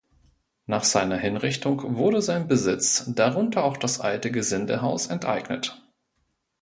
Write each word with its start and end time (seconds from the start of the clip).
Nach 0.65 0.83
seiner 0.83 1.17
Hinrichtung 1.17 1.95
wurde 1.95 2.23
sein 2.23 2.47
Besitz, 2.47 3.05
darunter 3.13 3.63
auch 3.63 3.77
das 3.77 3.99
Alte 3.99 4.31
Gesindehaus, 4.31 5.05
enteignet. 5.05 5.79